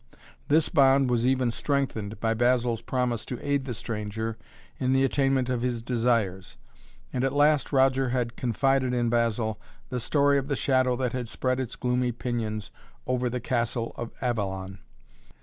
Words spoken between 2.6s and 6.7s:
promise to aid the stranger in the attainment of his desires,